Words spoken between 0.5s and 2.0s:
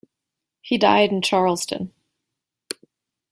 He died in Charleston.